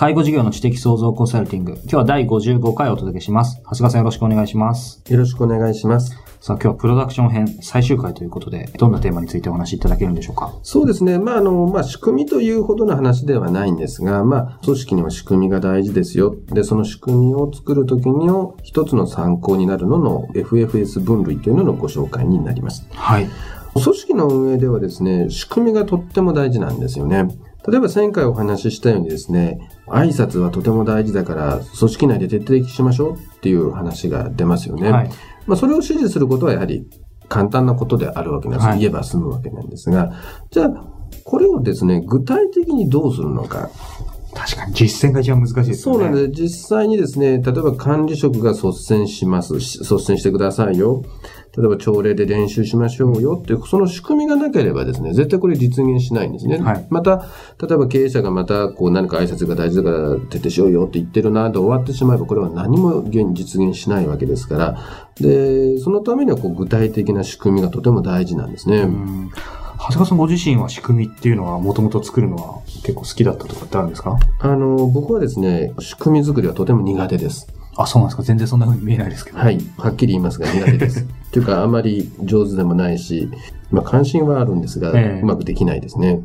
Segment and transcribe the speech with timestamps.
[0.00, 1.72] 介護事業の知的創造コンサルティング。
[1.72, 3.60] 今日は第55回をお届けします。
[3.64, 5.02] 長谷川さんよろしくお願いします。
[5.08, 6.12] よろしくお願いします。
[6.40, 10.56] さあ今日はプロダクション編最終回ということで、どんなテーマについてお話しいただけるんでしょうか？
[10.62, 11.18] そうですね。
[11.18, 16.36] まあ、あの、まあ、仕組みというほどの話ではないんですが、まあ、組織には仕組みが大事ですよ。
[16.46, 22.86] で、その仕組みを作るときにを一つの参考になるのの FFS 分類というののご紹介になります。
[22.92, 23.28] はい。
[23.74, 27.26] 組織の運営ではですね、仕組みがとっても大事なんですよね。
[27.70, 34.90] 例えば前回お話ししたようにですね、挨拶はとても大事だから組織内で徹底的しましょうっていう話が出ますよね。
[34.90, 35.10] はい、
[35.46, 36.86] まあ、それを指示することはやはり
[37.28, 38.68] 簡単なことであるわけなんです。
[38.68, 40.12] はい、言えば済むわけなんですが、
[40.50, 40.68] じゃあ、
[41.24, 43.70] これをですね、具体的にどうするのか。
[44.34, 45.74] 確かに実践が一番難しいですね。
[45.76, 46.42] そうなんです。
[46.42, 49.54] 実際にですね、例えば管理職が率先します。
[49.56, 51.02] 率先してくださいよ。
[51.58, 56.58] 例えば朝礼で練習しましょうよっていう、その仕組みがなければですね、絶対これ実現しないんですね。
[56.58, 57.26] はい、また、
[57.60, 64.78] 例えば経営者がまた、こう何か挨拶が大事だから徹底しようよって言ってるなで終わってしまえば、これは何も現実現しないわけですから、
[65.16, 68.88] で、そのためにはこう具体的な仕組みがとても大事なんですね。
[69.80, 74.18] 長谷川さんご自身は仕組みっていうのはもともと作るのは結構好きだったとかってあるんですか？
[74.40, 77.46] あの、僕はですね、仕組み作りはとても苦手です。
[77.78, 79.38] あ、そうなんですか全然そんな風に見えないですけど。
[79.38, 79.58] はい。
[79.76, 81.06] はっきり言いますが苦手です。
[81.30, 83.30] というか、あまり上手でもないし、
[83.70, 86.20] まあ関心はあるんですが、えー、うまくできないですね。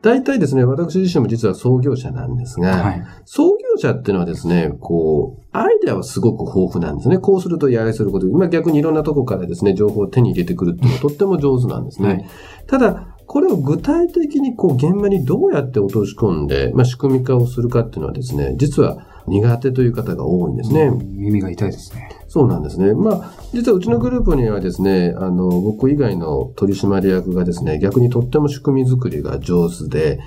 [0.00, 7.18] 大体ですね、私自身も実は創業者なんですが、はい、創業者っていうのはですね、こう、アイデアはすごく豊富なんですね。
[7.18, 12.08] こうするとやれすること、今逆にいろんなとこからですね、情報を手に入れてくるっていうのはとっても上手なんですね。
[12.08, 12.26] はい、
[12.66, 20.90] ただ、これを具体的にこう現場にどうやって落とし込んで、まあ、仕組み化をするかっていうのはですね、実は苦手という方が多いんですね。
[20.90, 22.08] 耳が痛いですね。
[22.28, 22.94] そうなんですね。
[22.94, 30.18] まあ、実はうちのグループにはですね、あの、僕以外の取締役がですね、逆にとっても仕組み作りが上手で、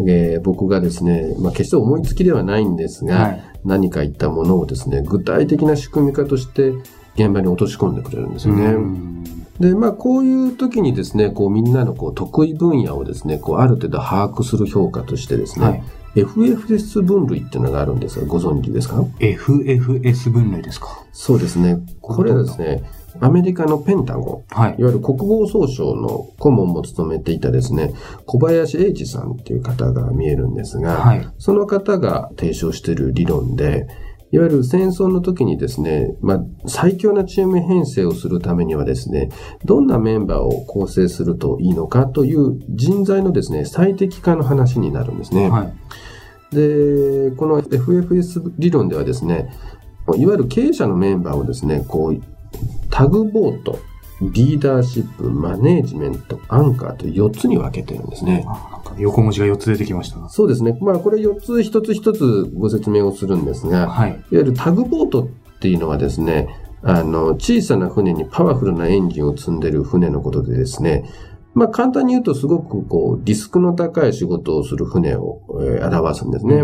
[0.00, 6.74] えー、僕がですね、まあ、決して思いつきではないんですが、はい、何か言ったものをですね、具体的な仕組み化として
[7.14, 9.24] 現場に落とし込んでくれるんですよね。
[9.58, 15.82] で、まあ、こういう時にですね、こう、みんなのこう、得意分野をですね、こう、ある程度把握する評価としてですね、はい
[16.14, 21.04] FFS 分類っていうのがあるんですが、ご存知ですか ?FFS 分類ですか？
[21.12, 21.78] そうですね。
[22.00, 22.82] これはですね、
[23.20, 27.94] アメリカのペンタゴン、はい、いわゆる国防総省の顧問も務めていたですね、
[28.26, 33.86] 小林英二さんっていう方が見えるんですが、はい、その方が提唱している理論で、
[34.34, 39.28] いわゆる戦争の時にですね、まあ、最強なチーム編成をするためにはですね、
[39.64, 45.48] どんなメンバーを構成するといいのかという人材のですね、最適化の話になるんですね。
[45.48, 45.70] は
[46.52, 49.54] い、で、この FFS 理論ではですね、
[50.16, 52.20] いわゆる経営者のメンバーをですね、こう、
[52.90, 53.78] タグボート、
[54.32, 58.46] リーダーシップ、マネージメント、アンカーと4つに分けてるんですね。
[58.98, 60.78] 横文字が4つ出てきましたそうですね。
[60.80, 66.48] まあこれ4つ一つ一つご説明をするんですが、はい、いわゆるタグボートっていうのはですね、
[66.82, 71.10] あの、小さな船にパワフルなエンジンを積んでる船のことでですね、
[71.54, 76.62] まあ簡単に言うとすごくこうリスクの高い仕事をする船を、えー、表すんですね。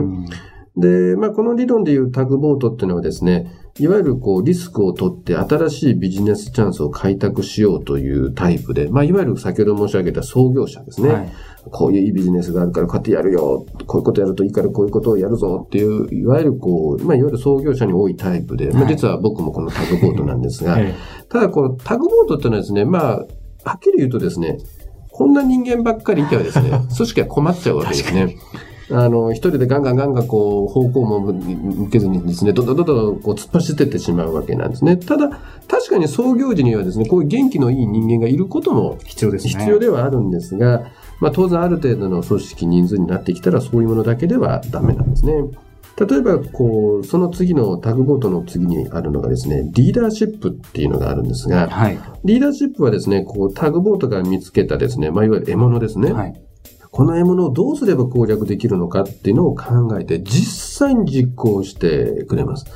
[0.77, 11.09] で、まあこの理論でいうタグボートっていうのはですね、いわゆるこうリスクを取って新しいビジネスチャンスを開拓しようというタイプで、まあいわゆる先ほど申し上げた創業者ですね。
[11.09, 11.33] はい、
[11.71, 13.65] こういういいビジネスがあるからこうやってやるよ。
[13.87, 20.95] こういうことやるといいからこういうことをやるぞっていう、いわゆるこう、まあいわゆる創業者に多いタイプで、まあ実は僕もこのタグボートなんですが、 はい、
[21.29, 23.27] ただこのタグボートっていうのはですね、まあ、
[23.65, 24.59] はっきり言うとですね、
[25.11, 28.37] こんな人間ばっかりいてはですね、 組織は困っちゃうわけですね。
[28.93, 34.97] あの、一人でガンガンガンガンこう、方向も向けずにですね、どんどんどんどんこう突っ走ってってしまうわけなんですね。
[34.97, 35.29] ただ、
[35.69, 39.53] 確かに創業時にはですね、こういう元気のいい人間がいることも必要ですね。
[39.53, 40.85] 必要ではあるんですが、
[41.21, 45.35] まあ当然ある程度の組織人数になってきたらそういうものだけではダメなんですね。
[46.07, 56.13] 例えば、こう、その次のタグボートの次にあるのがですね、リーダーシップっていうのがあるんですが、はい、リーダーシップはですね、こう、タグボートが見つけたですね、まあ、いわゆる獲物ですね。
[56.13, 56.41] はい、
[56.91, 62.67] この獲物をどうすれば攻略できるのかっていうのを考えて、実際に実行してくれます。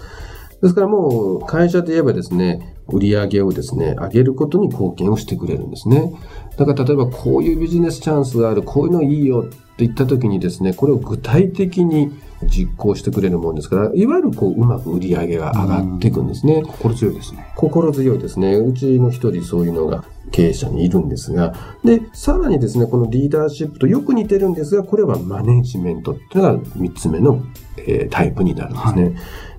[0.62, 6.12] ですからもう会社で言えばですね、売り上げをですね、上げることに貢献をしてくれるんですね。
[6.56, 12.12] だから例えばこういうビジネスチャンスがある、こういうのいいよって言った時にですね、これを具体的に
[12.44, 16.62] 実行してくれるもんですから、いわゆるこう、うまく売り上げが上がっていくんですね。
[16.62, 17.52] 心強いですね。
[17.56, 18.54] 心強いですね。
[18.54, 21.54] うちの一人そういうのが経営者にいるんですが、
[21.84, 27.42] で、さらにですね、このリーダーシップとよく似てるんですが、これはマネジメントっていうのが三つ目の、
[27.78, 29.04] えー、タイプになるんですね。
[29.04, 29.14] はい。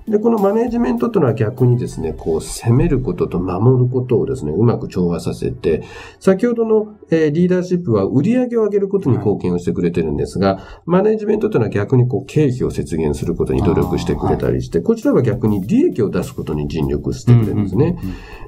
[0.08, 5.82] で、このマネジメントというのは逆にですね、こう、攻めることと守ることをですね、うまく調和させて、
[6.20, 17.98] 先ほどの、えー、リーダーシップは売り上げを上げることに貢献をしてくれてるんですが、はい、マネジメントというのは逆にこう、経費を節減することに努力してくれたりして、はい、こちらは逆に利益を出すことに尽力してくれるんですね。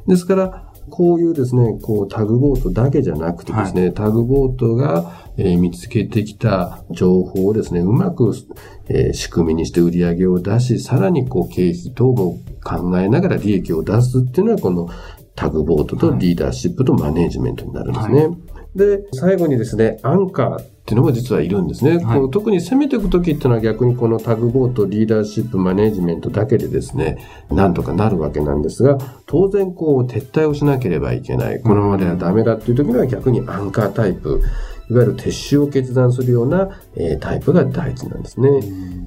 [0.07, 8.35] ですから、こういうですね、こうタグボートだけじゃなくてですね、はい、タグボートが、えー、見つけてきた情報をですね、うまく、
[8.89, 14.89] えー、仕組みにして売り上げを出し、さらにこう経費等も考えながら利益を出すっていうのは、この
[15.35, 18.27] タグボートとリーダーシップとマネージメントになるんですね。
[18.27, 18.37] はい、
[18.79, 21.99] で、最後にですね、アンカーっていうのも実はいるんですね。
[21.99, 27.19] はい、こう特に攻めていくときっていうのは逆にこのタグボート、リーダーシップ、マネージメントだけでですね、
[27.51, 28.97] なんとかなるわけなんですが、
[29.27, 31.61] 当然こう撤退をしなければいけない。
[31.61, 34.41] このままではダメだっていう時には逆にアンカータイプ、
[34.91, 38.49] いわゆる撤収を決断するような、えー、タイプが大事なんですね。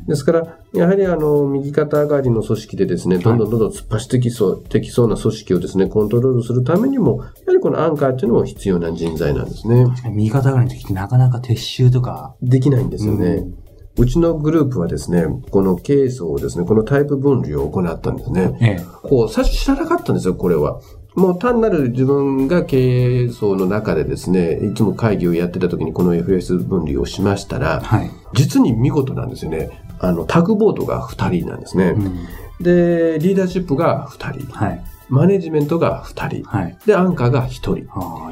[0.08, 7.24] ですから、やはりあの、右肩上がりの組織でですね、どんどんどんどん突っ走ってきそう、できそうな組織をですね、コントロールするためにも、
[7.62, 9.86] このアンカーっていうのも必要な人材なんですね。
[10.12, 12.36] 右肩上がりの時ってなかなか撤収とか。
[12.42, 13.28] できないんですよね。
[13.28, 13.62] うん
[13.98, 18.58] うちのグループはですね、このケースをですね、このタイプ分離を行ったんですね。
[18.62, 20.80] ええ、こう、最初知らなかったんですよ、これは。
[21.16, 29.70] もう単なる自分が経営層の中でですね、いつも会議をやってた時にこの FS 分離をしましたら、はい、実に見事なんですよね。
[30.00, 31.96] あの、タグボートが2人なんですね。
[31.98, 34.52] うん、で、リーダーシップが2人。
[34.54, 37.78] はいマネジメントが2人、はい、で、アンカーが1人。
[37.78, 37.82] い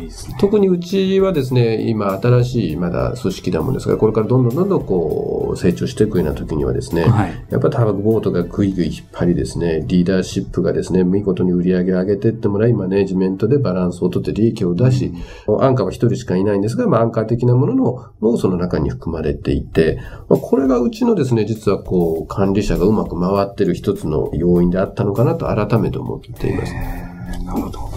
[0.06, 0.14] いね。
[0.40, 15.12] 特にうちはですね、今、新しいまだ組織だもんですが、これからどんどんどんどんこう、成長していくような時にはですね、はい、やっぱタバコボートがぐいぐい引っ張りですね、リーダーシップがですね、見事に売り上げを上げていってもらい、マネジメントでバランスをとって利益を出し、
[15.48, 20.00] うん、アンカーは1人しかいないんですが、まあ、アンカー的なもののもその中に含まれていて、
[20.30, 26.69] まあ、これがうちのですね、実はこう、管理者がうまく回ってる一つの要因であったのかなと改めて思っています。
[26.74, 27.90] なるほど。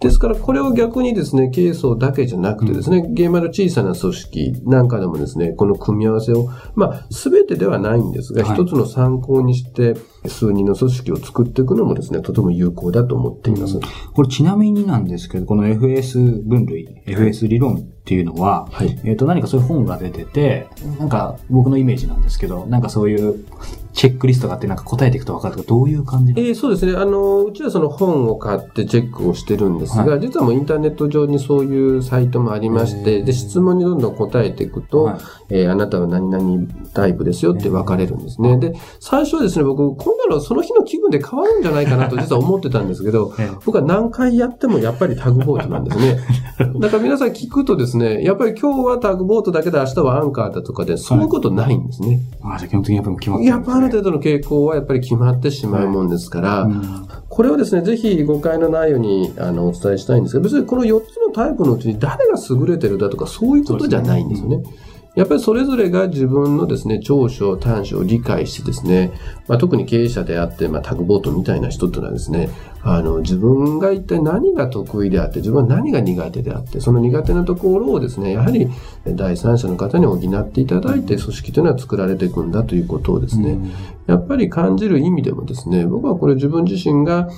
[0.00, 9.94] ですから、これを逆にですね、ケースだけじゃなくてですね、現場の小さな組織なんかでもですね、この組み合わせを、まあ、すべてではないんですが、一、つの参考にして、
[10.28, 13.80] 数人の組織を作っていくのもですね、とても有効だと思っています。
[14.14, 17.76] これちなみになんですけど、この FS 分類、FS 理論
[18.06, 20.68] っていうのは、はい、えっ、と、何かそういう本が出てて、
[21.00, 23.44] なんか僕のイメージなんですけど、なんかそういう
[23.92, 26.92] チェックリストがあってなんか答えていくと分かるとどういう感じえー、そうですね。
[26.96, 35.16] あの、うちはその本を買ってチェックをしてるんですが、はい、実はもうインターネット上にそういうサイトもありまして、で、質問にどんどん答えていくと、はい、
[35.48, 38.56] えー、あなたは何々タイプですよって分かれるんですね。
[38.58, 43.34] で、最初はですね、僕、こんなのその日の気分で変わるんじゃないかなと実は思ってたんですけど、
[43.64, 46.18] 僕は何回やってもやっぱりタグボートなんですね。
[46.80, 52.20] だから皆さん聞くとですね、やっぱり今日はタグボートだけで明日はアンカーだとかで、そういうことないんですね。
[52.40, 56.82] はい、あ、じゃあ基本的にやっぱ決まって、ね、やっぱある程度の傾向はやっぱり決まってしまうもんですから、うん、
[57.28, 64.62] これをですね、ぜひ誤解のないようにあのお伝えしたいんですけど、別にこの4つのタイプのうちに誰が優れてるだとかそういうことじゃないんですよね。
[65.16, 69.12] やっぱりそれぞれが自分のですね、長所、短所を理解してですね、
[69.48, 72.50] まあ、特に経営者であって、まあ、タグボートみたいな人っていうのはですね、
[72.88, 78.68] あの、自分が一体何が得意であって、自分は何が苦手であって、その苦手なところをですね、やはり
[79.04, 83.58] 第三者の方に補っていただいて、組織というのは作られていくんだということをですね、
[84.06, 87.28] やっぱり感じる意味でもですね、僕はこれ自分自身が、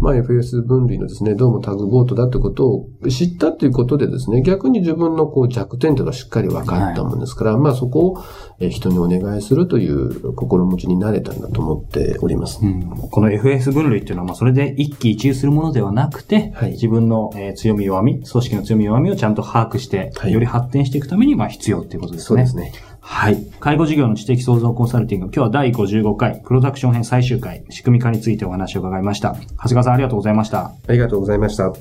[0.00, 8.14] まあ、FS 分類のですね、どうもタグボートだってことを知ったということでですね、逆に自分のこう弱点というのがしっかり分かったもんですから、はい、まあそこ
[8.58, 12.60] を人にお願いするという心持ちになれたんだと思っております。
[12.62, 22.26] うん、この FS 分類っていうのは、まあそれで一喜一憂するものではなくて、はい、自分の、えー、強み弱み、組織の強み弱みをちゃんと把握して、はい、より発展していくために、まあ必要っていうことですね。
[22.26, 22.72] そうですね。
[23.00, 23.36] はい。
[23.60, 29.34] 介護事業の知的創造コンサルティング、今日は第55回、プロダクション編最終回、仕組み化についてお話を伺いました。
[29.34, 30.72] 長谷川さんありがとうございました。
[30.88, 31.72] ありがとうございました。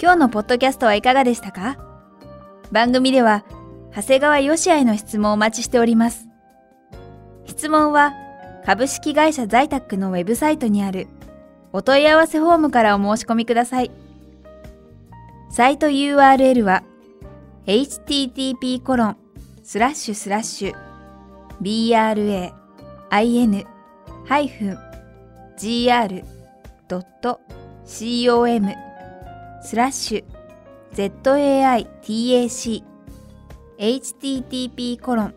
[0.00, 1.93] 今日のポッドキャストはいかがでしたか？
[2.72, 3.44] 番組では、
[3.94, 6.28] 長谷川よしあへの質問をお待ちしております。
[7.46, 8.12] 質問は、
[8.64, 11.06] 株式会社在宅のウェブサイトにある
[11.72, 13.90] お問い合わせフォームからお申し込みください。
[15.50, 16.82] サイト URL は
[17.66, 19.16] http コロン
[19.62, 20.74] スラッシュスラッシュ
[21.62, 23.54] brain-gr.com
[29.62, 30.33] スラッシュ
[30.94, 32.84] zaitac
[33.78, 35.34] http コロン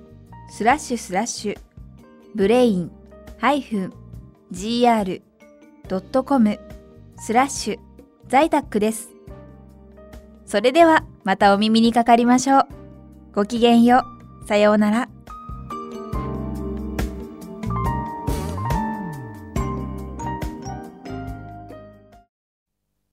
[0.50, 1.58] スラッシュスラッシュ
[2.36, 2.92] ブレイン
[4.52, 6.60] -gr.com
[7.18, 7.80] スラッシュ
[8.28, 9.10] 在宅です。
[10.46, 12.68] それではまたお耳にかかりましょう。
[13.34, 14.04] ごきげんよ
[14.44, 14.48] う。
[14.48, 15.10] さようなら。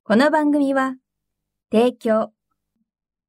[0.05, 0.97] この番組は、
[1.73, 2.34] 提供、